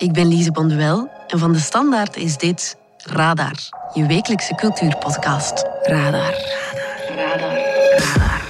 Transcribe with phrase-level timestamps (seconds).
[0.00, 3.54] ik ben Lise Bonduel en van de Standaard is dit Radar,
[3.94, 5.64] je wekelijkse cultuurpodcast.
[5.82, 6.34] Radar.
[7.16, 7.16] Radar.
[7.16, 7.58] Radar.
[7.98, 8.40] Radar.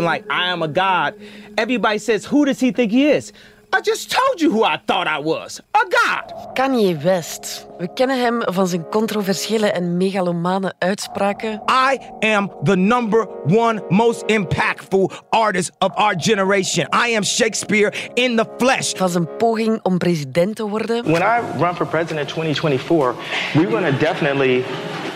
[0.00, 1.14] like I am a god,
[1.56, 3.32] everybody says, Who does he think he is?
[3.74, 6.54] I just told you who I thought I was a god.
[6.54, 7.66] Kanye West.
[7.78, 11.62] We kennen hem van zijn controversiële en megalomane uitspraken.
[11.90, 16.86] I am the number one most impactful artist of our generation.
[17.08, 18.92] I am Shakespeare in the flesh.
[18.96, 21.02] Van zijn poging om president te worden.
[21.04, 23.14] When I run for president in 2024,
[23.54, 24.64] we're going to definitely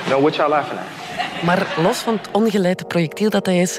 [0.06, 0.96] know what y'all laughing at.
[1.44, 3.78] Maar los van het ongeleide projectiel dat hij is,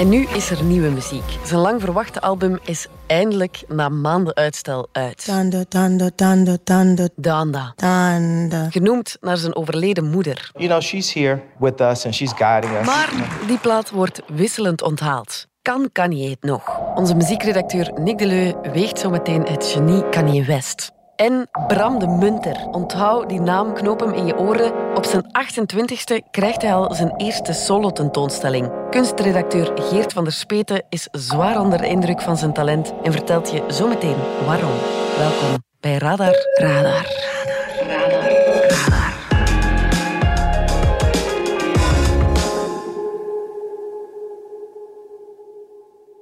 [0.00, 1.38] En nu is er nieuwe muziek.
[1.44, 5.24] Zijn lang verwachte album is eindelijk na maanden uitstel uit.
[5.24, 7.72] Tanda, tanda, tanda, tanda, Danda.
[7.76, 8.70] tanda.
[8.70, 10.50] Genoemd naar zijn overleden moeder.
[10.54, 12.86] You know, she's here with us and she's guiding us.
[12.86, 13.10] Maar
[13.46, 15.46] die plaat wordt wisselend onthaald.
[15.62, 16.78] Kan Kanye het nog?
[16.94, 20.92] Onze muziekredacteur Nick Deleu weegt zo meteen het genie Kanye West.
[21.20, 22.66] En Bram de Munter.
[22.70, 24.94] Onthoud die naam, knoop hem in je oren.
[24.96, 28.70] Op zijn 28ste krijgt hij al zijn eerste solo-tentoonstelling.
[28.90, 33.50] Kunstredacteur Geert van der Speten is zwaar onder de indruk van zijn talent en vertelt
[33.50, 34.72] je zometeen waarom.
[35.16, 36.82] Welkom bij Radar Radar.
[36.82, 39.14] Radar, Radar, Radar.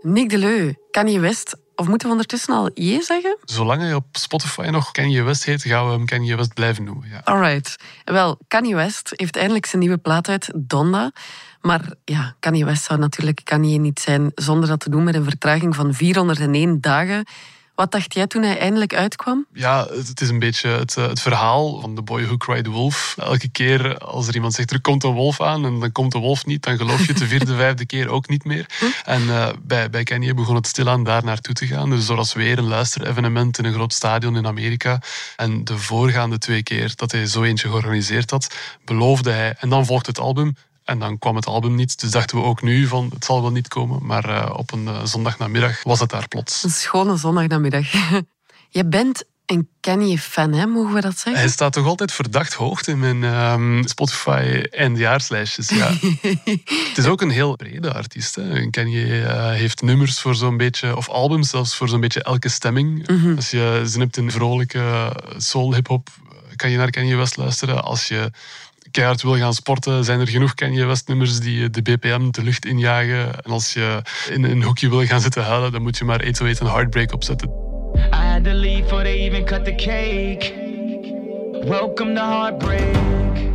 [0.01, 3.39] Nick Deleu, Kanye West, of moeten we ondertussen al je zeggen?
[3.45, 7.09] Zolang hij op Spotify nog Kanye West heet, gaan we hem Kanye West blijven noemen.
[7.09, 7.21] Ja.
[7.25, 7.77] Alright.
[8.05, 11.13] Wel, Kanye West heeft eindelijk zijn nieuwe plaat uit, Donda.
[11.61, 15.25] Maar ja, Kanye West zou natuurlijk Kanye niet zijn zonder dat te doen met een
[15.25, 17.25] vertraging van 401 dagen.
[17.79, 19.47] Wat dacht jij toen hij eindelijk uitkwam?
[19.53, 23.15] Ja, het is een beetje het, eh, het verhaal van The Boy Who Cried Wolf.
[23.19, 26.19] Elke keer als er iemand zegt er komt een wolf aan en dan komt de
[26.19, 28.67] wolf niet, dan geloof je het de vierde, vijfde keer ook niet meer.
[29.05, 31.91] En eh, bij, bij Kanye begon het stilaan daar naartoe te gaan.
[31.91, 35.01] Dus er was weer een luisterevenement in een groot stadion in Amerika.
[35.37, 39.55] En de voorgaande twee keer dat hij zo eentje georganiseerd had, beloofde hij.
[39.59, 40.55] En dan volgde het album.
[40.89, 42.01] En dan kwam het album niet.
[42.01, 44.07] Dus dachten we ook nu van het zal wel niet komen.
[44.07, 46.65] Maar eh, op een uh, zondagnamiddag was het daar plots.
[46.65, 47.93] Een schone zondagnamiddag.
[48.79, 50.67] Je bent een Kanye-fan, hè?
[50.67, 51.43] mogen we dat zeggen?
[51.43, 55.69] Hij staat toch altijd verdacht hoog in mijn ehm, Spotify eindjaarslijstjes.
[55.69, 55.93] Ja.
[56.89, 58.35] het is ook een heel brede artiest.
[58.35, 58.71] Hè.
[58.71, 63.09] Kanye eh, heeft nummers voor zo'n beetje, of albums zelfs voor zo'n beetje elke stemming.
[63.37, 66.09] Als je zin hebt in vrolijke soul, hip-hop,
[66.57, 67.85] kan je naar Kanye West luisteren.
[67.85, 68.31] Als je
[68.91, 72.67] keihard wil gaan sporten, zijn er genoeg Kanye West nummers die de BPM de lucht
[72.67, 73.45] injagen.
[73.45, 76.61] En als je in een hoekje wil gaan zitten huilen, dan moet je maar 808
[76.61, 77.49] en Heartbreak opzetten.
[78.13, 80.67] I had leave before they even cut the cake.
[81.65, 83.48] Welcome to heartbreak.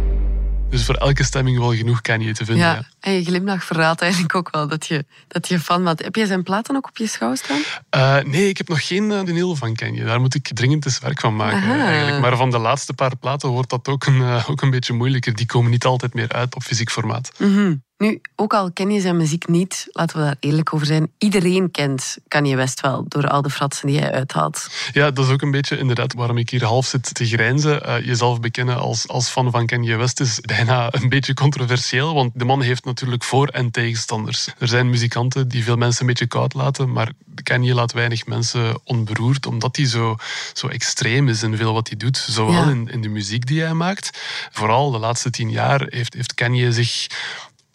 [0.73, 2.65] Dus voor elke stemming wel genoeg Kanye te vinden.
[2.65, 2.83] Ja, ja.
[2.99, 6.03] en je glimlach verraadt eigenlijk ook wel dat je, dat je fan bent.
[6.03, 7.61] Heb jij zijn platen ook op je schouw staan?
[7.95, 10.03] Uh, nee, ik heb nog geen uh, vinyl van Kanye.
[10.03, 11.57] Daar moet ik dringend eens werk van maken.
[11.57, 11.87] Aha.
[11.87, 12.21] Eigenlijk.
[12.21, 15.35] Maar van de laatste paar platen wordt dat ook een, uh, ook een beetje moeilijker.
[15.35, 17.31] Die komen niet altijd meer uit op fysiek formaat.
[17.37, 17.75] Mhm.
[18.03, 21.11] Nu, ook al ken je zijn muziek niet, laten we daar eerlijk over zijn.
[21.17, 24.67] Iedereen kent Kanye West wel door al de fratsen die hij uithaalt.
[24.93, 27.81] Ja, dat is ook een beetje inderdaad waarom ik hier half zit te grijnzen.
[27.85, 32.31] Uh, jezelf bekennen als, als fan van Kanye West is bijna een beetje controversieel, want
[32.35, 34.47] de man heeft natuurlijk voor- en tegenstanders.
[34.57, 37.11] Er zijn muzikanten die veel mensen een beetje koud laten, maar
[37.43, 40.15] Kanye laat weinig mensen onberoerd, omdat hij zo,
[40.53, 42.17] zo extreem is in veel wat hij doet.
[42.17, 42.69] Zowel Ja.
[42.69, 44.19] in, in de muziek die hij maakt.
[44.51, 47.07] Vooral de laatste tien jaar heeft, heeft Kanye zich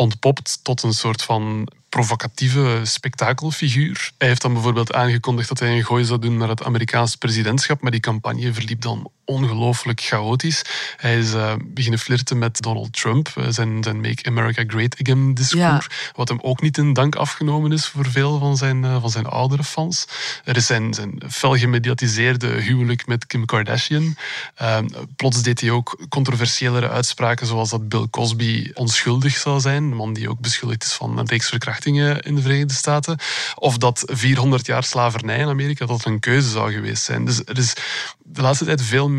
[0.01, 4.13] ontpopt tot een soort van provocatieve spektakelfiguur.
[4.19, 7.81] Hij heeft dan bijvoorbeeld aangekondigd dat hij een gooi zou doen naar het Amerikaans presidentschap,
[7.81, 10.63] maar die campagne verliep dan ongelooflijk chaotisch.
[10.97, 15.35] Hij is uh, beginnen flirten met Donald Trump, uh, zijn, zijn Make America Great Again
[15.35, 16.13] discours, Ja.
[16.15, 19.27] wat hem ook niet in dank afgenomen is voor veel van zijn, uh, van zijn
[19.27, 20.07] oudere fans.
[20.45, 24.17] Er is zijn, zijn fel gemediatiseerde huwelijk met Kim Kardashian.
[24.63, 24.79] Uh,
[25.17, 30.13] plots deed hij ook controversiëlere uitspraken, zoals dat Bill Cosby onschuldig zou zijn, een man
[30.13, 33.19] die ook beschuldigd is van een reeks verkrachtingen in de Verenigde Staten.
[33.55, 37.25] Of dat 400 jaar slavernij in Amerika dat een keuze zou geweest zijn.
[37.25, 37.73] Dus er is
[38.23, 39.17] de laatste tijd veel meer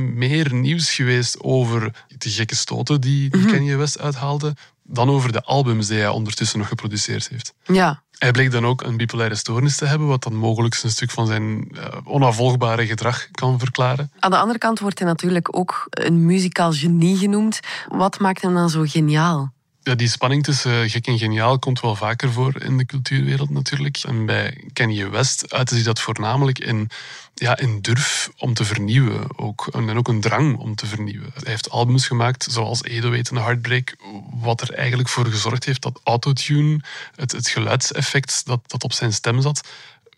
[0.51, 5.87] nieuws geweest over de gekke stoten die, die Kanye West uithaalde, dan over de albums
[5.87, 7.53] die hij ondertussen nog geproduceerd heeft.
[7.63, 11.11] Ja, Hij bleek dan ook een bipolaire stoornis te hebben, wat dan mogelijk een stuk
[11.11, 14.11] van zijn uh, onafvolgbare gedrag kan verklaren.
[14.19, 17.59] Aan de andere kant wordt hij natuurlijk ook een muzikaal genie genoemd.
[17.87, 19.53] Wat maakt hem dan zo geniaal?
[19.95, 23.97] Die spanning tussen gek en geniaal komt wel vaker voor in de cultuurwereld natuurlijk.
[23.97, 26.89] En bij Kanye West uitte zich dat voornamelijk in,
[27.33, 29.39] ja, in durf om te vernieuwen.
[29.39, 31.31] Ook, en ook een drang om te vernieuwen.
[31.33, 33.95] Hij heeft albums gemaakt zoals 808 en Heartbreak,
[34.41, 36.79] wat er eigenlijk voor gezorgd heeft dat autotune,
[37.15, 39.67] het, het geluidseffect dat, dat op zijn stem zat,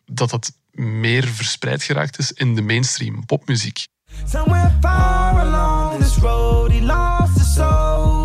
[0.06, 3.88] dat dat meer verspreid geraakt is in de mainstream popmuziek.
[4.26, 8.21] Somewhere far along road, he lost soul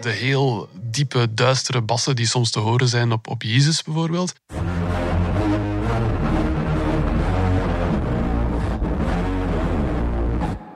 [0.00, 4.32] De heel diepe, duistere bassen die soms te horen zijn op, op Jezus bijvoorbeeld.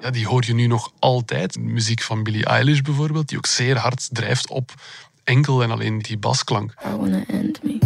[0.01, 1.59] Ja, die hoor je nu nog altijd.
[1.59, 4.75] Muziek van Billie Eilish bijvoorbeeld, die ook zeer hard drijft op
[5.25, 6.75] enkel en alleen die basklank.
[6.87, 7.79] I wanna end me.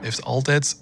[0.00, 0.76] heeft altijd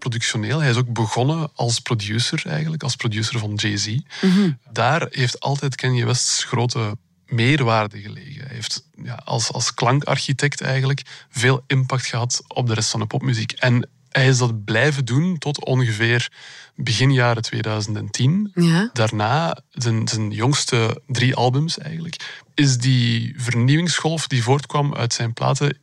[0.00, 0.60] productioneel.
[0.60, 3.96] Hij is ook begonnen als producer eigenlijk, als producer van Jay-Z.
[4.20, 4.50] Mhm.
[4.72, 8.46] Daar heeft altijd Kanye West's grote meerwaarde gelegen.
[8.46, 13.06] Hij heeft ja, als, als klankarchitect eigenlijk veel impact gehad op de rest van de
[13.06, 13.52] popmuziek.
[13.52, 16.30] En hij is dat blijven doen tot ongeveer
[16.76, 18.50] begin jaren 2010.
[18.54, 18.90] Ja.
[18.92, 22.16] Daarna, zijn, zijn jongste drie albums eigenlijk,
[22.54, 25.78] is die vernieuwingsgolf die voortkwam uit zijn platen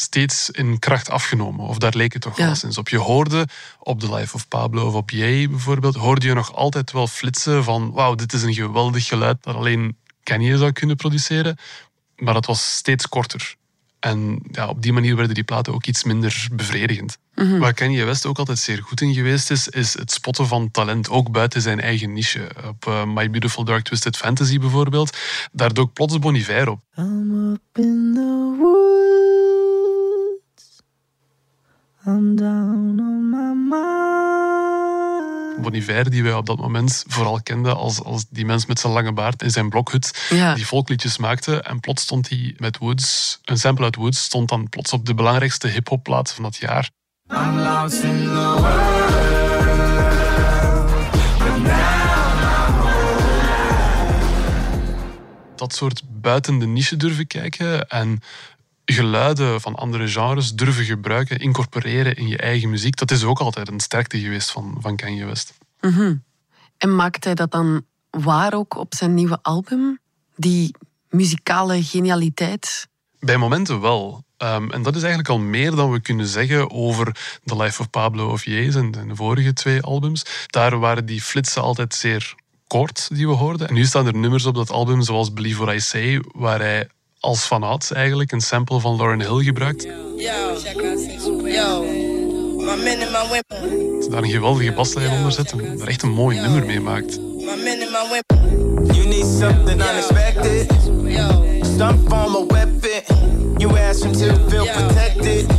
[0.00, 1.66] steeds in kracht afgenomen.
[1.66, 2.88] Of daar leek het toch wel eens op.
[2.88, 3.46] Je hoorde
[3.78, 7.64] op The Life of Pablo of op Jay bijvoorbeeld, hoorde je nog altijd wel flitsen
[7.64, 11.56] van wauw, dit is een geweldig geluid dat alleen Kanye zou kunnen produceren.
[12.16, 13.54] Maar dat was steeds korter.
[14.00, 17.18] En ja, op die manier werden die platen ook iets minder bevredigend.
[17.34, 20.70] Mm Waar Kanye West ook altijd zeer goed in geweest is, is het spotten van
[20.70, 22.48] talent, ook buiten zijn eigen niche.
[22.66, 25.16] Op uh, My Beautiful Dark Twisted Fantasy bijvoorbeeld,
[25.52, 26.80] daar dook plots Bon Iver op.
[26.98, 28.39] I'm up in the
[32.10, 33.52] I'm down on my
[35.54, 36.10] mind.
[36.10, 39.42] Die wij op dat moment vooral kenden als, als die mens met zijn lange baard
[39.42, 41.60] in zijn blokhut, die volkliedjes maakte.
[41.60, 45.14] En plots stond hij met Woods, een sample uit Woods, stond dan plots op de
[45.14, 46.90] belangrijkste hip-hopplaat van dat jaar.
[47.32, 49.00] I'm lost in the world.
[55.60, 58.20] dat soort buiten de niche durven kijken en
[58.92, 62.96] geluiden van andere genres durven gebruiken, incorporeren in je eigen muziek.
[62.96, 65.52] Dat is ook altijd een sterkte geweest van, van Kanye West.
[65.80, 66.14] Mhm.
[66.78, 69.98] En maakt hij dat dan waar ook op zijn nieuwe album?
[70.36, 70.74] Die
[71.08, 72.88] muzikale genialiteit?
[73.18, 74.24] Bij momenten wel.
[74.36, 77.90] Ehm, en dat is eigenlijk al meer dan we kunnen zeggen over The Life of
[77.90, 80.46] Pablo of Yes en de vorige twee albums.
[80.46, 82.34] Daar waren die flitsen altijd zeer
[82.66, 83.68] kort die we hoorden.
[83.68, 86.88] En nu staan er nummers op dat album zoals Believe What I Say, waar hij
[87.20, 89.86] als fanaat eigenlijk een sample van Lauren Hill gebruikt.
[94.10, 97.14] Daar een geweldige baslijn onder zet en er echt een mooi nummer mee maakt.
[98.92, 100.70] You need something unexpected.
[101.62, 103.54] Stunt from a weapon.
[103.58, 105.50] You ask him to feel protected.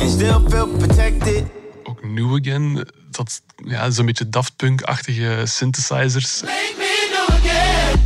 [0.00, 1.44] And still feel protected.
[1.84, 6.42] Ook New Again, dat ja, zo'n beetje Daft Punk-achtige synthesizers.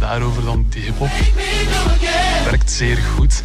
[0.00, 1.10] Daarover dan die hip-hop
[2.44, 3.42] werkt zeer goed.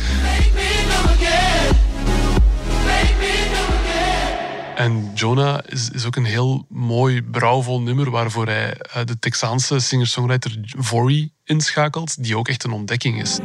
[4.79, 9.79] En Jonah is, is ook een heel mooi, brouwvol nummer waarvoor hij uh, de Texaanse
[9.79, 13.39] singer-songwriter Vory inschakelt, die ook echt een ontdekking is.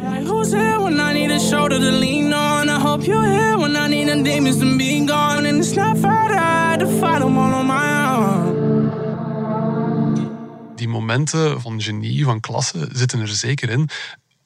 [10.74, 13.88] Die momenten van genie, van klasse, zitten er zeker in.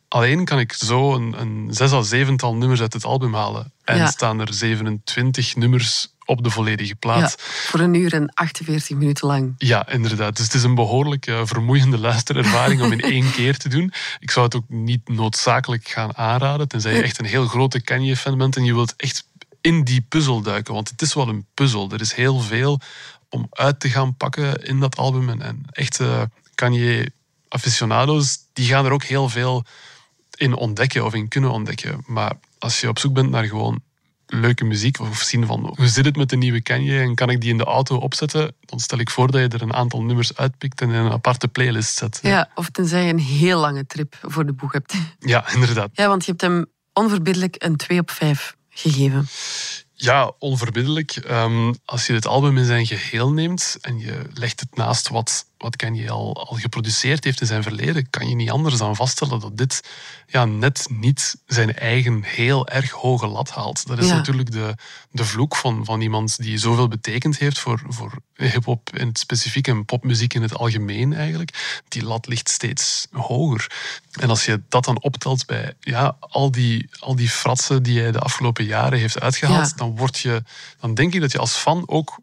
[0.08, 3.72] Alleen kan ik zo een, een zes à zevental nummers uit het album halen.
[3.84, 7.36] En staan er 27 nummers op de volledige plaat.
[7.40, 9.54] voor een uur en 48 minuten lang.
[9.58, 10.36] Ja, inderdaad.
[10.36, 13.92] Dus het is een behoorlijk uh, vermoeiende luisterervaring om in één keer te doen.
[14.18, 18.38] Ik zou het ook niet noodzakelijk gaan aanraden, tenzij je echt een heel grote Kanye-fan
[18.38, 19.26] bent en je wilt echt
[19.60, 20.74] in die puzzel duiken.
[20.74, 21.90] Want het is wel een puzzel.
[21.90, 22.80] Er is heel veel
[23.28, 25.28] om uit te gaan pakken in dat album.
[25.28, 29.64] En, en echte Kanye-aficionado's, die gaan er ook heel veel
[30.38, 32.04] in ontdekken of in kunnen ontdekken.
[32.06, 33.80] Maar als je op zoek bent naar gewoon
[34.26, 37.40] leuke muziek of zien van hoe zit het met de nieuwe Kanye en kan ik
[37.40, 40.36] die in de auto opzetten, dan stel ik voor dat je er een aantal nummers
[40.36, 42.18] uitpikt en in een aparte playlist zet.
[42.22, 44.94] Ja, of tenzij je een heel lange trip voor de boeg hebt.
[45.18, 45.90] Ja, inderdaad.
[45.92, 49.28] Ja, want je hebt hem onverbiddelijk een 2 op 5 gegeven.
[49.92, 51.16] Ja, onverbiddelijk.
[51.16, 55.46] Ehm, als je het album in zijn geheel neemt en je legt het naast wat
[55.58, 59.40] wat Kanye al, al geproduceerd heeft in zijn verleden, kan je niet anders dan vaststellen
[59.40, 59.84] dat dit
[60.26, 63.86] ja, net niet zijn eigen heel erg hoge lat haalt.
[63.86, 64.14] Dat is Ja.
[64.14, 64.74] natuurlijk de,
[65.10, 69.68] de vloek van, van iemand die zoveel betekend heeft voor, voor hip-hop in het specifiek
[69.68, 71.82] en popmuziek in het algemeen eigenlijk.
[71.88, 73.70] Die lat ligt steeds hoger.
[74.12, 78.12] En als je dat dan optelt bij ja, al, die, al die fratsen die hij
[78.12, 79.76] de afgelopen jaren heeft uitgehaald, Ja.
[79.76, 80.42] dan, word je,
[80.80, 82.18] dan denk ik dat je als fan ook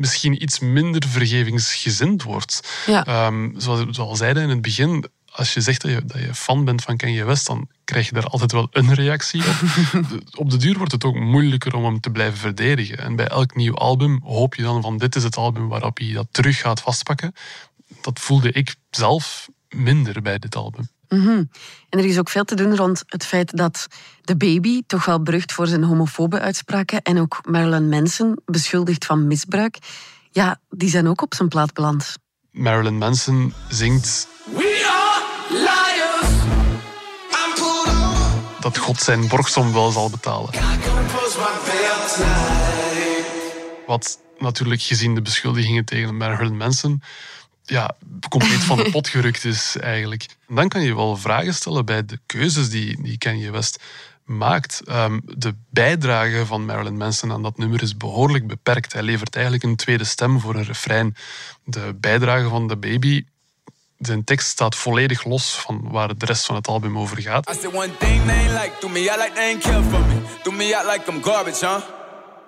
[0.00, 2.82] misschien iets minder vergevingsgezind wordt.
[2.86, 3.04] Ja.
[3.06, 6.64] Ehm, zoals, zoals zeiden in het begin, als je zegt dat je, dat je fan
[6.64, 9.56] bent van Kanye West, dan krijg je daar altijd wel een reactie op.
[10.42, 12.98] Op de duur wordt het ook moeilijker om hem te blijven verdedigen.
[12.98, 16.12] En bij elk nieuw album hoop je dan van dit is het album waarop hij
[16.12, 17.34] dat terug gaat vastpakken.
[18.00, 20.88] Dat voelde ik zelf minder bij dit album.
[21.10, 21.44] Mhm.
[21.88, 23.86] En er is ook veel te doen rond het feit dat
[24.22, 29.26] de baby, toch wel berucht voor zijn homofobe uitspraken, en ook Marilyn Manson, beschuldigd van
[29.26, 29.78] misbruik,
[30.30, 32.14] ja, die zijn ook op zijn plaat beland.
[32.50, 36.28] Marilyn Manson zingt We are liars.
[38.60, 40.50] Dat God zijn borgsom wel zal betalen.
[43.86, 47.02] Wat natuurlijk gezien de beschuldigingen tegen Marilyn Manson
[47.70, 47.96] ja,
[48.28, 50.26] compleet van de pot gerukt is eigenlijk.
[50.48, 53.82] En dan kan je wel vragen stellen bij de keuzes die, die Kanye West
[54.24, 54.80] maakt.
[54.84, 58.92] Ehm, de bijdrage van Marilyn Manson aan dat nummer is behoorlijk beperkt.
[58.92, 61.16] Hij levert eigenlijk een tweede stem voor een refrein.
[61.64, 63.24] De bijdrage van de baby,
[63.98, 67.46] zijn tekst staat volledig los van waar de rest van het album over gaat.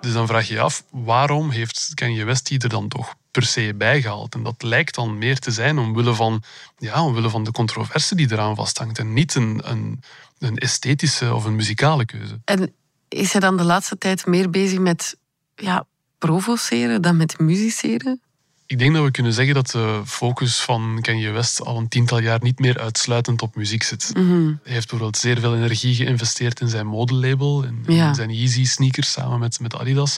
[0.01, 3.43] Dus dan vraag je je af, waarom heeft Kanye West die er dan toch per
[3.43, 4.33] se bijgehaald?
[4.33, 6.43] En dat lijkt dan meer te zijn omwille van,
[6.77, 8.99] ja, omwille van de controverse die eraan vasthangt.
[8.99, 10.03] En niet een, een,
[10.39, 12.39] een esthetische of een muzikale keuze.
[12.45, 12.73] En
[13.09, 15.17] is hij dan de laatste tijd meer bezig met
[15.55, 15.85] ja,
[16.17, 18.21] provoceren dan met musiceren?
[18.65, 22.19] Ik denk dat we kunnen zeggen dat de focus van Kanye West al een tiental
[22.19, 24.11] jaar niet meer uitsluitend op muziek zit.
[24.13, 24.23] Hij
[24.63, 28.13] heeft bijvoorbeeld zeer veel energie geïnvesteerd in zijn modelabel, Ja.
[28.13, 30.17] zijn Yeezy sneakers samen met, met Adidas.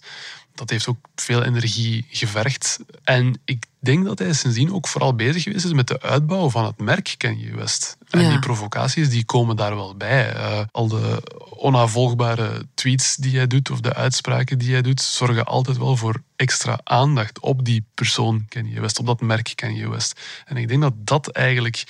[0.55, 2.79] Dat heeft ook veel energie gevergd.
[3.03, 6.65] En ik denk dat hij sindsdien ook vooral bezig geweest is met de uitbouw van
[6.65, 7.97] het merk Kanye West.
[8.09, 8.29] En Ja.
[8.29, 10.33] die provocaties die komen daar wel bij.
[10.33, 11.21] Eh, al de
[11.57, 16.21] onafvolgbare tweets die hij doet of de uitspraken die hij doet, zorgen altijd wel voor
[16.35, 20.19] extra aandacht op die persoon Kanye West, op dat merk Kanye West.
[20.45, 21.83] En ik denk dat dat eigenlijk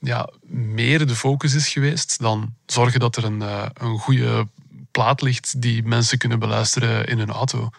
[0.00, 4.46] ja, meer de focus is geweest dan zorgen dat er een, eh, een goede
[4.90, 7.70] plaat ligt die mensen kunnen beluisteren in hun auto.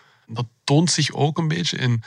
[0.63, 2.03] Toont zich ook een beetje in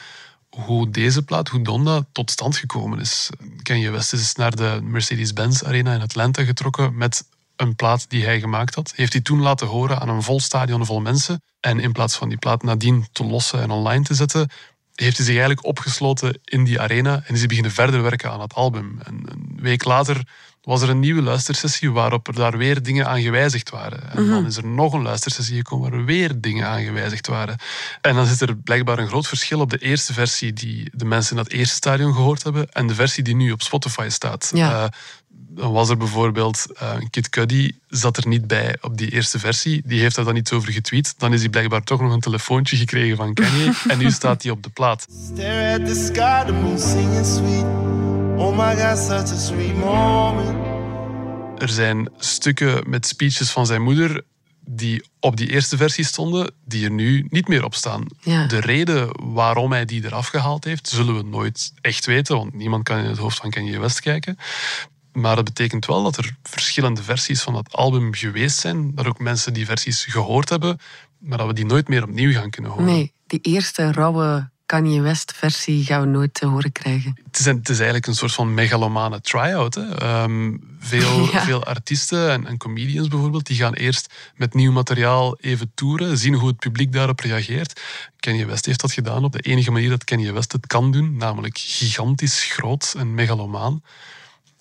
[0.49, 3.31] hoe deze plaat, hoe Donda, tot stand gekomen is.
[3.63, 7.25] Kanye West is naar de Mercedes-Benz Arena in Atlanta getrokken met
[7.57, 8.93] een plaat die hij gemaakt had.
[8.97, 11.43] Heeft hij toen laten horen aan een vol stadion vol mensen.
[11.61, 14.49] En in plaats van die plaat nadien te lossen en online te zetten,
[14.95, 18.41] heeft hij zich eigenlijk opgesloten in die arena en is hij beginnen verder werken aan
[18.41, 18.99] het album.
[19.03, 20.29] En een week later
[20.67, 24.13] was er een nieuwe luistersessie waarop er daar weer dingen aan gewijzigd waren.
[24.13, 27.57] En dan is er nog een luistersessie gekomen waar er weer dingen aan gewijzigd waren.
[28.01, 31.37] En dan zit er blijkbaar een groot verschil op de eerste versie die de mensen
[31.37, 34.51] in dat eerste stadion gehoord hebben en de versie die nu op Spotify staat.
[34.55, 34.83] Ja.
[34.83, 34.89] Eh,
[35.29, 39.83] dan was er bijvoorbeeld uh, Kid Cudi, zat er niet bij op die eerste versie.
[39.85, 41.15] Die heeft daar dan iets over getweet.
[41.19, 43.73] Dan is hij blijkbaar toch nog een telefoontje gekregen van Kanye.
[43.89, 45.07] en nu staat hij op de plaat.
[45.33, 47.65] Stare at the sky, the moon singing sweet.
[48.39, 50.56] Oh my god, such a sweet moment.
[51.59, 54.25] Er zijn stukken met speeches van zijn moeder
[54.69, 58.07] die op die eerste versie stonden, die er nu niet meer op staan.
[58.21, 58.47] Ja.
[58.47, 62.85] De reden waarom hij die eraf gehaald heeft, zullen we nooit echt weten, want niemand
[62.85, 64.39] kan in het hoofd van Kanye West kijken.
[65.13, 69.19] Maar dat betekent wel dat er verschillende versies van dat album geweest zijn, dat ook
[69.19, 70.79] mensen die versies gehoord hebben,
[71.19, 72.87] maar dat we die nooit meer opnieuw gaan kunnen horen.
[72.87, 77.19] Nee, die eerste rauwe Kanye West-versie gaan we nooit te horen krijgen.
[77.27, 79.75] Het is, het is eigenlijk een soort van megalomane try-out.
[79.75, 80.23] Hè.
[80.23, 81.45] Um, veel, Ja.
[81.45, 86.35] veel artiesten en, en comedians bijvoorbeeld, die gaan eerst met nieuw materiaal even toeren, zien
[86.35, 87.81] hoe het publiek daarop reageert.
[88.17, 91.17] Kanye West heeft dat gedaan op de enige manier dat Kanye West het kan doen,
[91.17, 93.83] namelijk gigantisch groot en megalomaan.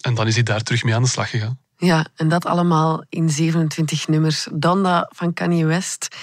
[0.01, 1.59] En dan is hij daar terug mee aan de slag gegaan.
[1.77, 4.47] Ja, en dat allemaal in 27 nummers.
[4.53, 6.15] Donda van Kanye West.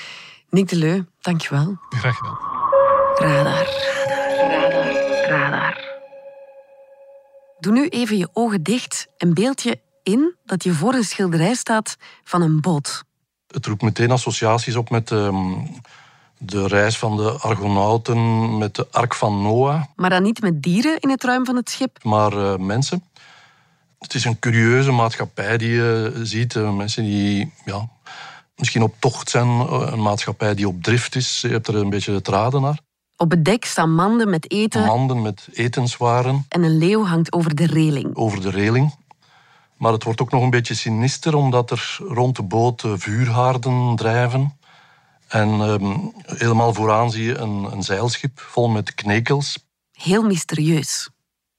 [0.50, 1.76] Nick de Leu, dankjewel.
[1.90, 2.51] Graag gedaan.
[3.18, 3.66] Radar,
[4.06, 5.76] radar, radar, radar.
[7.60, 11.54] Doe nu even je ogen dicht en beeld je in dat je voor een schilderij
[11.54, 13.04] staat van een boot.
[13.46, 15.52] Het roept meteen associaties op met ehm,
[16.38, 20.98] de reis van de Argonauten, met de Ark van Noah, Maar dan niet met dieren
[20.98, 22.04] in het ruim van het schip.
[22.04, 23.04] maar eh, mensen.
[23.98, 26.56] Het is een curieuze maatschappij die je ziet.
[26.56, 27.88] eh, mensen die ja,
[28.56, 31.40] misschien op tocht zijn, eh, een maatschappij die op drift is.
[31.40, 32.78] Je hebt er een beetje het raden naar.
[33.22, 37.54] Op het dek staan manden met eten Manden met etenswaren en een leeuw hangt over
[37.54, 38.16] de reling.
[38.16, 38.94] over de reling.
[39.76, 43.96] Maar het wordt ook nog een beetje sinister, omdat er rond de boot eh, vuurhaarden
[43.96, 44.58] drijven.
[45.28, 45.96] En ehm,
[46.38, 49.66] helemaal vooraan zie je een, een zeilschip vol met knekels.
[49.92, 51.10] Heel mysterieus.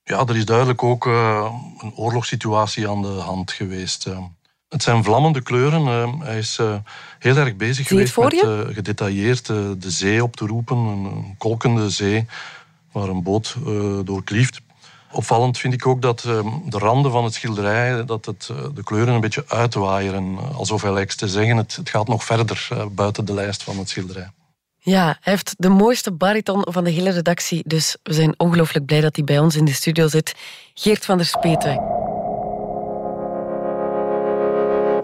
[0.04, 4.06] Ja, er is duidelijk ook eh, een oorlogssituatie aan de hand geweest.
[4.06, 4.18] eh.
[4.74, 5.88] Het zijn vlammende kleuren.
[5.88, 6.14] eh.
[6.28, 6.76] hij is eh,
[7.20, 10.78] heel erg bezig geweest met eh, gedetailleerd eh, de zee op te roepen.
[10.78, 12.26] Een, een kolkende zee
[12.92, 13.56] waar een boot
[14.04, 14.62] door klieft.
[15.12, 19.14] Opvallend vind ik ook dat eh, de randen van het schilderij, dat het, de kleuren
[19.14, 20.38] een beetje uitwaaieren.
[20.56, 23.90] Alsof hij lijkt te zeggen, het, het gaat nog verder buiten de lijst van het
[23.90, 24.30] schilderij.
[24.80, 29.02] Ja, hij heeft de mooiste bariton van de hele redactie, dus we zijn ongelooflijk blij
[29.02, 30.36] dat hij bij ons in de studio zit.
[30.74, 32.03] Geert van der Speten.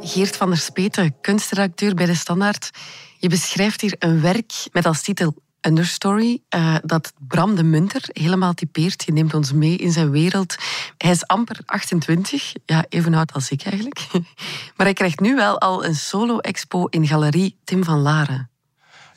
[0.01, 2.69] Geert van der Speten, kunstredacteur bij De Standaard.
[3.17, 8.53] Je beschrijft hier een werk met als titel Understory, eh, dat Bram de Munter helemaal
[8.53, 9.03] typeert.
[9.05, 10.55] Je neemt ons mee in zijn wereld.
[10.97, 14.07] Hij is amper 28, ja, even oud als ik eigenlijk.
[14.75, 18.49] Maar hij krijgt nu wel al een solo-expo in galerie Tim van Laren.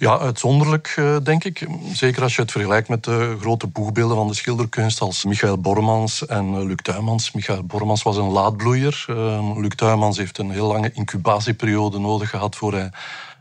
[0.02, 1.66] Ja, uitzonderlijk, eh, denk ik.
[1.92, 6.26] Zeker als je het vergelijkt met de grote boegbeelden van de schilderkunst als Michael Bormans
[6.26, 7.32] en eh, Luc Tuymans.
[7.32, 9.04] Michael Bormans was een laadbloeier.
[9.08, 12.90] Eh, Luc Tuymans heeft een heel lange incubatieperiode nodig gehad voor hij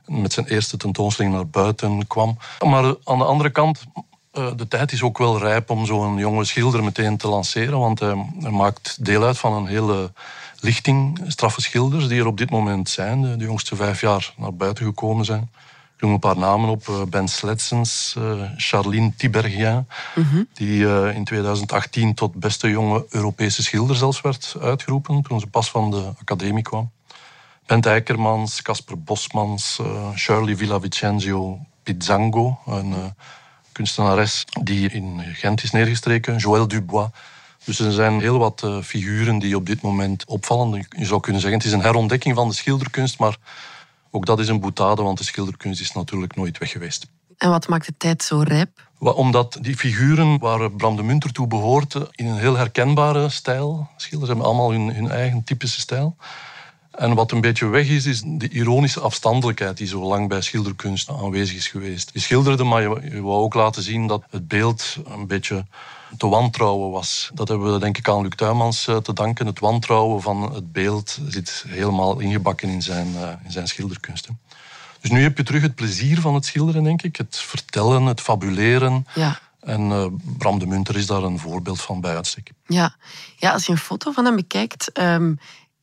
[0.05, 2.37] met zijn eerste tentoonstelling naar buiten kwam.
[2.65, 3.83] Maar aan de andere kant,
[4.31, 7.99] eh, de tijd is ook wel rijp om zo'n jonge schilder meteen te lanceren, want
[7.99, 8.15] hij,
[8.49, 10.11] maakt deel uit van een hele
[10.59, 14.85] lichting straffe schilders die er op dit moment zijn, de jongste vijf jaar naar buiten
[14.85, 15.49] gekomen zijn.
[16.01, 16.87] Ik noem een paar namen op.
[16.87, 19.87] eh, Ben Sletsens, eh, Charline Tiberghien,
[20.53, 25.71] die eh, in 2018 tot beste jonge Europese schilder zelfs werd uitgeroepen toen ze pas
[25.71, 26.91] van de academie kwam.
[27.65, 29.79] Bent Eikermans, Casper Bosmans,
[30.15, 33.13] Shirley Villavicenzio Pizzango, een
[33.71, 37.09] kunstenares die in Gent is neergestreken, Joël Dubois.
[37.63, 40.87] Dus er zijn heel wat figuren die op dit moment opvallen.
[40.97, 43.37] Je zou kunnen zeggen, het is een herontdekking van de schilderkunst, maar
[44.11, 47.07] ook dat is een boetade, want de schilderkunst is natuurlijk nooit weg geweest.
[47.37, 48.89] En wat maakt de tijd zo rijp?
[48.99, 54.35] Omdat die figuren waar Bram de Munter toe behoort, in een heel herkenbare stijl schilderen.
[54.35, 56.15] Ze hebben allemaal hun, hun eigen typische stijl.
[56.91, 61.09] En wat een beetje weg is, is de ironische afstandelijkheid die zo lang bij schilderkunst
[61.09, 62.09] aanwezig is geweest.
[62.13, 65.65] Je schilderde, maar je, je wou ook laten zien dat het beeld een beetje
[66.17, 67.31] te wantrouwen was.
[67.33, 69.45] Dat hebben we denk ik aan Luc Tuymans eh, te danken.
[69.45, 74.27] Het wantrouwen van het beeld zit helemaal ingebakken in zijn, eh, in zijn schilderkunst.
[74.27, 74.33] hè.
[75.01, 77.15] Dus nu heb je terug het plezier van het schilderen, denk ik.
[77.15, 79.07] Het vertellen, het fabuleren.
[79.15, 79.39] Ja.
[79.59, 80.05] En eh,
[80.37, 82.51] Bram de Munter is daar een voorbeeld van bij uitstek.
[82.65, 82.95] Ja,
[83.35, 85.35] ja als je een foto van hem bekijkt, ehm,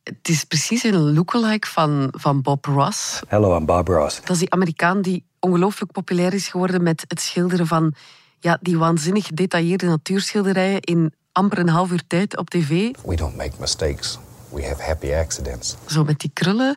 [0.03, 3.21] het is precies een lookalike van, van Bob Ross.
[3.29, 4.21] Hello, I'm Bob Ross.
[4.21, 7.95] Dat is die Amerikaan die ongelooflijk populair is geworden met het schilderen van
[8.41, 12.91] ja, die waanzinnig gedetailleerde natuurschilderijen in amper een half uur tijd op tv.
[13.05, 14.19] We don't make mistakes.
[14.49, 15.77] We have happy accidents.
[15.87, 16.77] Zo met die krullen.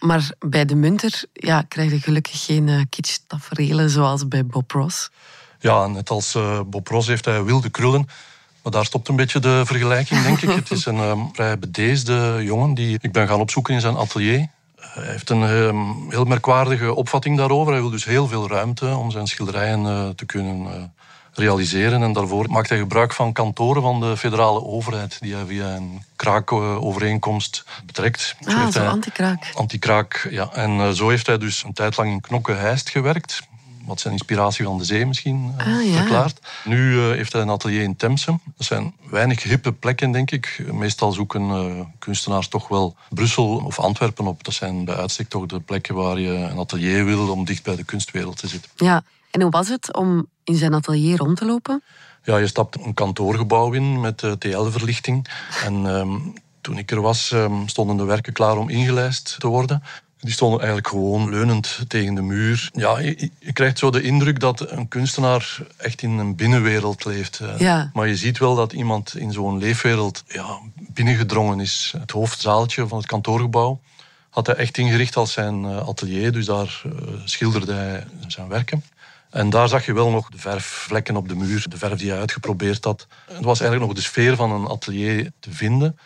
[0.00, 4.70] Maar bij de Munter ja, krijg je gelukkig geen uh, kitsch tafereelen zoals bij Bob
[4.70, 5.10] Ross.
[5.58, 8.08] Ja, net als eh, Bob Ross heeft hij wilde krullen.
[8.62, 10.54] Maar daar stopt een beetje de vergelijking, denk ik.
[10.60, 14.48] Het is een ehm, vrij bedeesde jongen die ik ben gaan opzoeken in zijn atelier.
[14.76, 17.72] Hij heeft een ehm, heel merkwaardige opvatting daarover.
[17.72, 20.82] Hij wil dus heel veel ruimte om zijn schilderijen eh, te kunnen eh,
[21.40, 22.02] realiseren.
[22.02, 26.02] En daarvoor maakt hij gebruik van kantoren van de federale overheid, die hij via een
[26.16, 28.36] kraakovereenkomst betrekt.
[28.40, 29.52] Zo Ah, zo anti-kraak.
[29.54, 30.48] Anti-kraak, ja.
[30.52, 33.48] En eh, zo heeft hij dus een tijd lang in Knokke-Heist gewerkt.
[33.84, 35.96] Wat zijn inspiratie van de zee misschien eh, Ah, ja.
[35.96, 36.40] verklaart.
[36.64, 38.38] Nu eh, heeft hij een atelier in Temse.
[38.56, 40.64] Dat zijn weinig hippe plekken, denk ik.
[40.72, 44.44] Meestal zoeken kunstenaars toch wel Brussel of Antwerpen op.
[44.44, 47.76] Dat zijn bij uitstek toch de plekken waar je een atelier wil om dicht bij
[47.76, 48.70] de kunstwereld te zitten.
[48.76, 51.82] Ja, en hoe was het om in zijn atelier rond te lopen?
[52.24, 55.26] Ja, je stapt een kantoorgebouw in met TL-verlichting.
[55.64, 56.16] En ehm,
[56.60, 59.82] toen ik er was, ehm, stonden de werken klaar om ingelijst te worden.
[60.18, 62.70] Die stonden eigenlijk gewoon leunend tegen de muur.
[62.72, 67.40] Ja, je, je krijgt zo de indruk dat een kunstenaar echt in een binnenwereld leeft.
[67.40, 67.58] eh.
[67.58, 67.90] Ja.
[67.94, 71.94] Maar je ziet wel dat iemand in zo'n leefwereld ja, binnengedrongen is.
[71.98, 73.80] Het hoofdzaaltje van het kantoorgebouw
[74.30, 76.32] had hij echt ingericht als zijn eh, atelier.
[76.32, 76.90] Dus daar eh,
[77.24, 78.82] schilderde hij zijn werken.
[79.30, 82.18] En daar zag je wel nog de verfvlekken op de muur, de verf die hij
[82.18, 83.06] uitgeprobeerd had.
[83.26, 85.98] Het was eigenlijk nog de sfeer van een atelier te vinden.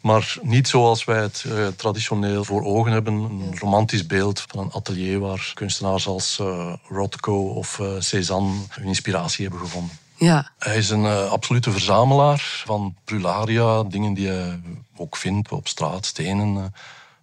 [0.00, 3.14] Maar niet zoals wij het eh, traditioneel voor ogen hebben.
[3.14, 8.86] Een romantisch beeld van een atelier waar kunstenaars als eh, Rothko of eh, Cézanne hun
[8.86, 9.98] inspiratie hebben gevonden.
[10.18, 14.60] Ja, Hij is een absolute verzamelaar van prularia, dingen die hij
[14.96, 16.74] ook vindt op straat, stenen.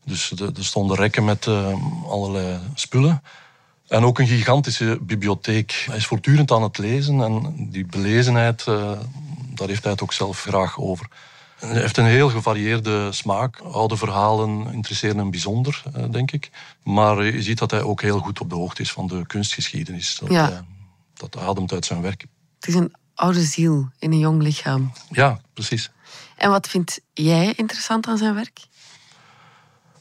[0.05, 1.47] Dus er stonden rekken met
[2.07, 3.21] allerlei spullen.
[3.93, 5.84] En ook een gigantische bibliotheek.
[5.86, 8.91] Hij is voortdurend aan het lezen en die belezenheid, uh,
[9.53, 11.08] daar heeft hij het ook zelf graag over.
[11.60, 13.60] Hij heeft een heel gevarieerde smaak.
[13.60, 16.49] Oude verhalen interesseren hem bijzonder, uh, denk ik.
[16.84, 20.17] Maar je ziet dat hij ook heel goed op de hoogte is van de kunstgeschiedenis.
[20.19, 20.65] Dat, Ja.
[21.13, 22.25] dat ademt uit zijn werk.
[22.60, 24.91] Het is een oude ziel in een jong lichaam.
[25.10, 25.91] Ja, precies.
[26.36, 28.60] En wat vind jij interessant aan zijn werk?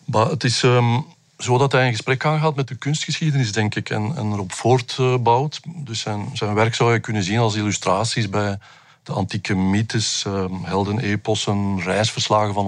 [0.04, 1.00] Maar het is ehm,
[1.42, 5.60] zo dat hij een gesprek aangaat met de kunstgeschiedenis, denk ik, en, en erop voortbouwt.
[5.76, 8.58] Dus zijn, zijn werk zou je kunnen zien als illustraties bij
[9.02, 12.66] de antieke mythes, ehm, heldenepossen, reisverslagen van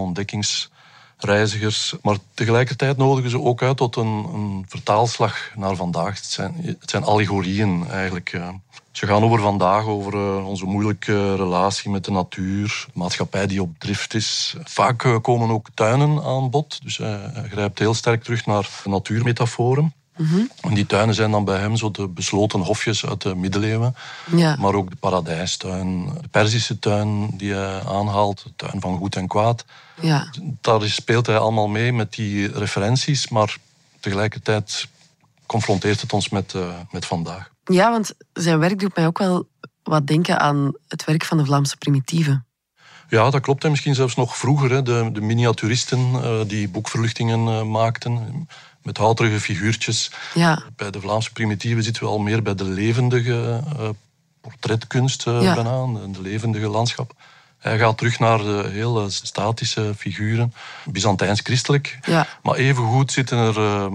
[1.21, 1.95] ontdekkingsreizigers.
[2.03, 6.15] Maar tegelijkertijd nodigen ze ook uit tot een, een vertaalslag naar vandaag.
[6.15, 8.41] Het zijn, het zijn allegorieën eigenlijk.
[8.93, 13.63] Ze gaan over vandaag, over eh, onze moeilijke relatie met de natuur, de maatschappij die
[13.63, 14.57] op drift is.
[14.65, 19.95] Vaak eh, komen ook tuinen aan bod, dus hij grijpt heel sterk terug naar natuurmetaforen.
[20.61, 23.95] En die tuinen zijn dan bij hem zo de besloten hofjes uit de middeleeuwen.
[24.37, 24.57] Ja.
[24.57, 29.29] Maar ook de paradijstuin, de Perzische tuin die hij aanhaalt, de tuin van goed en
[29.29, 29.65] kwaad.
[30.01, 30.31] Ja.
[30.61, 33.57] Daar speelt hij allemaal mee met die referenties, maar
[34.01, 34.89] tegelijkertijd
[35.47, 37.51] confronteert het ons met, eh, met vandaag.
[37.65, 39.49] ja, want zijn werk doet mij ook wel
[39.83, 42.47] wat denken aan het werk van de Vlaamse primitieven.
[43.09, 43.65] Ja, dat klopt.
[43.65, 44.71] En misschien zelfs nog vroeger.
[44.71, 48.49] Hè, de, de miniaturisten eh, die boekverluchtingen eh, maakten.
[48.85, 50.11] Met houterige figuurtjes.
[50.35, 50.63] Ja.
[50.77, 53.89] Bij de Vlaamse primitieven zitten we al meer bij de levendige eh,
[54.41, 55.55] portretkunst eh Ja.
[55.55, 55.87] bijna.
[56.13, 57.13] De, levendige landschap.
[57.59, 60.55] Hij gaat terug naar de heel statische figuren.
[60.85, 61.99] Byzantijns-christelijk.
[62.07, 62.27] Ja.
[62.43, 63.87] Maar evengoed zitten er eh,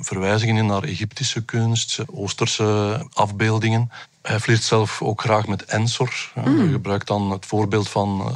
[0.00, 3.90] verwijzingen in naar Egyptische kunst, Oosterse afbeeldingen.
[4.22, 6.32] Hij flirt zelf ook graag met Ensor.
[6.34, 6.58] Mm.
[6.58, 8.34] Hij gebruikt dan het voorbeeld van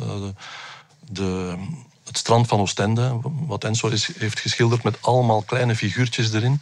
[1.01, 1.57] de,
[2.05, 6.61] het strand van Oostende, wat Ensor is, heeft geschilderd met allemaal kleine figuurtjes erin.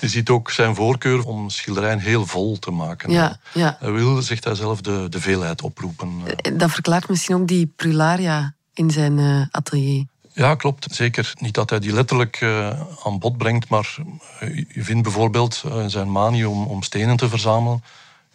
[0.00, 3.10] Je ziet ook zijn voorkeur om schilderijen heel vol te maken.
[3.10, 3.76] Ja, ja.
[3.80, 6.22] Hij wil, zegt hij zelf, de, de veelheid oproepen.
[6.56, 10.04] Dat verklaart misschien ook die prularia in zijn eh, atelier.
[10.32, 10.86] Ja, klopt.
[10.90, 11.32] Zeker.
[11.38, 13.96] Niet dat hij die letterlijk eh, aan bod brengt, maar
[14.40, 17.82] eh, je vindt bijvoorbeeld eh, zijn manie om, om stenen te verzamelen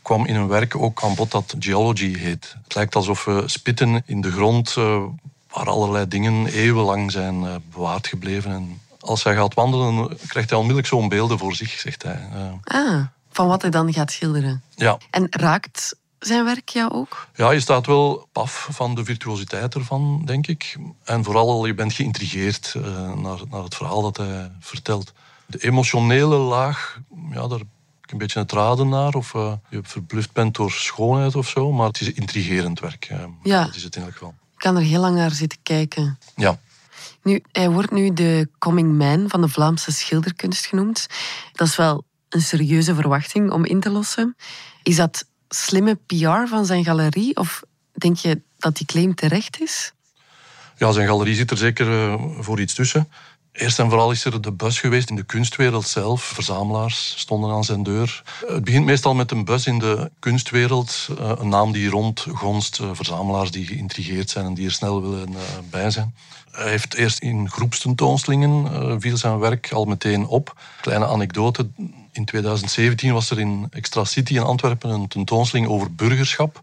[0.06, 2.56] kwam in een werk ook aan bod dat geology heet.
[2.64, 5.04] Het lijkt alsof we spitten in de grond eh,
[5.56, 8.52] waar allerlei dingen eeuwenlang zijn eh, bewaard gebleven.
[8.52, 12.28] En als hij gaat wandelen, krijgt hij onmiddellijk zo'n beelden voor zich, zegt hij.
[12.34, 14.64] Eh, Ah, van wat hij dan gaat schilderen.
[14.76, 14.98] ja.
[15.10, 17.28] En raakt zijn werk jou ook?
[17.36, 20.78] Ja, je staat wel paf van de virtuositeit ervan, denk ik.
[21.04, 25.14] En vooral, je bent geïntrigeerd eh, naar, naar het verhaal dat hij vertelt.
[25.46, 27.00] De emotionele laag,
[27.32, 27.60] ja, daar
[28.04, 29.14] ik een beetje het raden naar.
[29.14, 29.32] Of
[29.70, 31.72] je verbluft bent door schoonheid of zo.
[31.72, 33.14] Maar het is intrigerend werk.
[33.44, 33.66] Ja.
[33.66, 34.34] Dat is het in elk geval.
[34.56, 36.20] Ik kan er heel lang naar zitten kijken.
[36.36, 36.60] Ja.
[37.24, 41.08] Nu, hij wordt nu de coming man van de Vlaamse schilderkunst genoemd.
[41.52, 44.36] Dat is wel een serieuze verwachting om in te lossen.
[44.84, 47.36] Is dat slimme PR van zijn galerie?
[47.36, 49.94] Of denk je dat die claim terecht is?
[50.78, 53.10] Ja, zijn galerie zit er zeker eh, voor iets tussen.
[53.56, 56.24] Eerst en vooral is er de bus geweest in de kunstwereld zelf.
[56.24, 58.24] Verzamelaars stonden aan zijn deur.
[58.48, 61.08] Het begint meestal met een bus in de kunstwereld.
[61.20, 62.80] eh, Een naam die rondgonst.
[62.80, 66.16] eh, Verzamelaars die geïntrigeerd zijn en die er snel willen eh, bij zijn.
[66.52, 70.56] Hij heeft eerst in groepstentoonstellingen viel zijn werk al meteen op.
[70.82, 71.68] Kleine anekdote.
[72.12, 76.62] In 2017 was er in Extra City in Antwerpen een tentoonstelling over burgerschap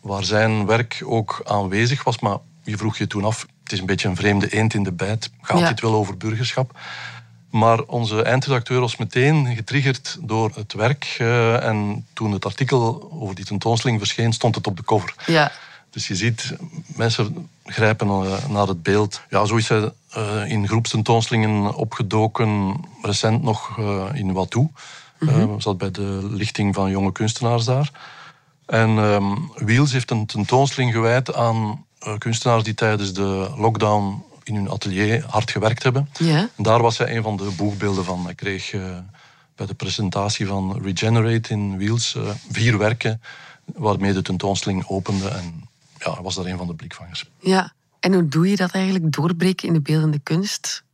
[0.00, 2.18] waar zijn werk ook aanwezig was.
[2.18, 4.92] Maar je vroeg je toen af, het is een beetje een vreemde eend in de
[4.92, 5.30] bijt.
[5.40, 5.68] Gaat Ja.
[5.68, 6.78] dit wel over burgerschap?
[7.50, 11.16] Maar onze eindredacteur was meteen getriggerd door het werk.
[11.18, 15.14] eh, en toen het artikel over die tentoonstelling verscheen, stond het op de cover.
[15.26, 15.52] Ja.
[15.90, 19.20] Dus je ziet, mensen grijpen eh, naar het beeld.
[19.30, 23.78] Ja, zo is hij eh, in groepstentoonstellingen opgedoken, recent nog
[24.14, 24.68] in Watou.
[25.18, 27.90] Eh, zat bij de lichting van jonge kunstenaars daar.
[28.66, 31.84] En ehm Wiels heeft een tentoonstelling gewijd aan
[32.18, 36.08] kunstenaars die tijdens de lockdown in hun atelier hard gewerkt hebben.
[36.18, 36.48] Ja.
[36.56, 38.24] En daar was hij een van de boegbeelden van.
[38.24, 38.98] Hij kreeg eh,
[39.54, 43.20] bij de presentatie van Regenerate in Wiels eh, vier werken
[43.64, 45.28] waarmee de tentoonstelling opende.
[45.28, 47.30] En ja, was daar een van de blikvangers.
[47.40, 47.72] ja.
[48.00, 50.84] En hoe doe je dat eigenlijk, doorbreken in de beeldende kunst?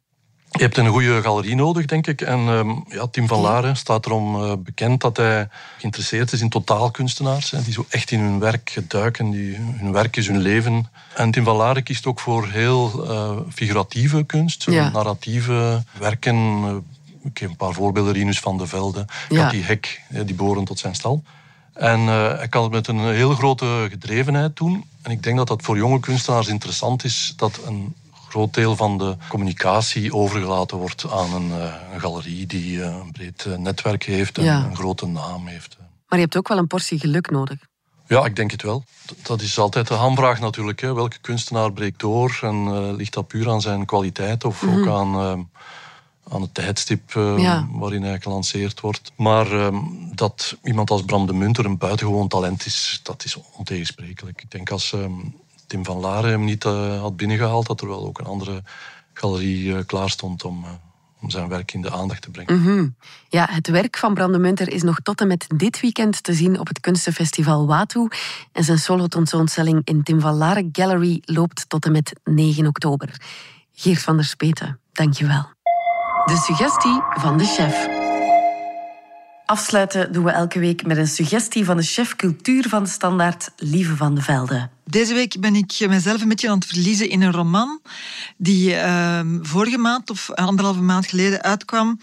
[0.50, 2.20] Je hebt een goede galerie nodig, denk ik.
[2.20, 6.48] En ehm, ja, Tim van Laren staat erom eh, bekend dat hij geïnteresseerd is in
[6.48, 7.50] totaalkunstenaars.
[7.50, 9.30] Hè, die zo echt in hun werk duiken.
[9.30, 10.90] Die, hun werk is hun leven.
[11.14, 14.64] En Tim van Laren kiest ook voor heel eh, figuratieve kunst.
[14.64, 14.88] Ja.
[14.88, 16.37] Narratieve werken.
[16.37, 16.74] Eh,
[17.24, 18.12] ik geef een paar voorbeelden.
[18.12, 19.04] Rinus van de Velde.
[19.28, 19.42] Ja.
[19.42, 21.22] Cathy Hek, die behoren tot zijn stal.
[21.72, 24.84] En hij kan het met een heel grote gedrevenheid doen.
[25.02, 27.94] En ik denk dat dat voor jonge kunstenaars interessant is dat een
[28.38, 33.12] groot deel van de communicatie overgelaten wordt aan een, uh, een galerie die uh, een
[33.12, 34.64] breed uh, netwerk heeft en Ja.
[34.64, 35.77] een grote naam heeft.
[36.09, 37.59] Maar je hebt ook wel een portie geluk nodig.
[38.07, 38.85] Ja, ik denk het wel.
[39.22, 40.81] Dat is altijd de hamvraag natuurlijk.
[40.81, 40.94] Hè.
[40.94, 42.38] Welke kunstenaar breekt door?
[42.42, 44.79] En eh, ligt dat puur aan zijn kwaliteit of Mhm.
[44.79, 47.66] ook aan, eh, aan het tijdstip eh, Ja.
[47.70, 49.12] waarin hij gelanceerd wordt?
[49.16, 49.79] Maar eh,
[50.14, 54.42] dat iemand als Bram de Munter een buitengewoon talent is, dat is ontegensprekelijk.
[54.42, 55.01] Ik denk als eh,
[55.68, 58.62] Tim van Laren hem niet eh, had binnengehaald, dat er wel ook een andere
[59.12, 60.70] galerie eh, klaar stond om, eh,
[61.20, 62.61] om zijn werk in de aandacht te brengen.
[62.61, 62.88] Mhm.
[63.28, 66.35] Ja, het werk van Bram de Munter is nog tot en met dit weekend te
[66.35, 68.09] zien op het kunstenfestival Watu.
[68.52, 73.20] En zijn solo-tentoonstelling in Tim van Laren Gallery loopt tot en met 9 oktober.
[73.72, 75.48] Geert van der Speten, dankjewel.
[76.24, 77.88] De suggestie van de chef.
[79.48, 83.50] Afsluiten doen we elke week met een suggestie van de chef cultuur van de standaard,
[83.57, 84.68] Lieve van de Velde.
[84.90, 87.81] Deze week ben ik mezelf een beetje aan het verliezen in een roman
[88.37, 91.98] die eh, vorige maand of anderhalve maand geleden uitkwam.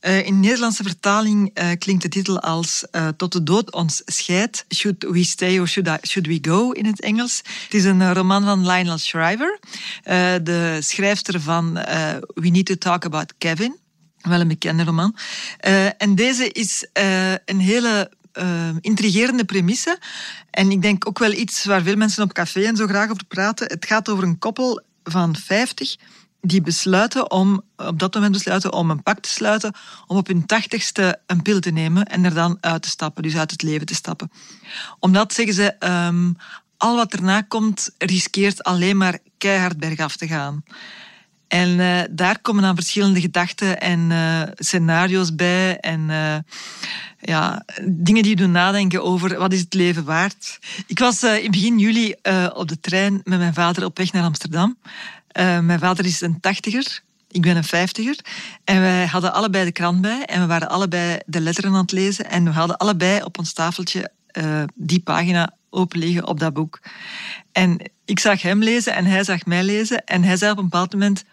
[0.00, 4.64] Eh, in Nederlandse vertaling eh, klinkt de titel als eh, Tot de dood ons scheidt.
[4.74, 7.42] Should we stay or should, should we go in het Engels.
[7.62, 9.58] Het is een roman van Lionel Shriver,
[10.42, 11.74] de schrijfster van
[12.34, 13.76] We Need to Talk About Kevin.
[14.20, 15.16] Wel een bekende roman.
[15.98, 16.86] En deze is
[17.44, 19.98] een hele eh, intrigerende premisse.
[20.50, 23.24] En ik denk ook wel iets waar veel mensen op café en zo graag over
[23.24, 23.66] praten.
[23.66, 25.96] Het gaat over een koppel van 50
[26.40, 29.74] die besluiten om, op dat moment besluiten om een pact te sluiten
[30.06, 33.36] om op hun tachtigste een pil te nemen en er dan uit te stappen, dus
[33.36, 34.30] uit het leven te stappen.
[34.98, 36.32] Omdat, zeggen ze, ehm,
[36.76, 40.64] al wat erna komt riskeert alleen maar keihard bergaf te gaan.
[41.48, 45.78] En eh, daar komen dan verschillende gedachten en eh, scenario's bij.
[45.78, 46.36] En eh,
[47.20, 50.58] ja, dingen die je doen nadenken over wat is het leven waard.
[50.86, 52.14] Ik was in begin juli
[52.54, 54.78] op de trein met mijn vader op weg naar Amsterdam.
[55.62, 57.02] Mijn vader is een tachtiger.
[57.30, 58.18] Ik ben een vijftiger.
[58.64, 60.24] En wij hadden allebei de krant bij.
[60.24, 62.30] En we waren allebei de letteren aan het lezen.
[62.30, 64.10] En we hadden allebei op ons tafeltje
[64.74, 66.80] die pagina open liggen op dat boek.
[67.52, 70.04] En ik zag hem lezen en hij zag mij lezen.
[70.04, 71.24] En hij zei op een bepaald moment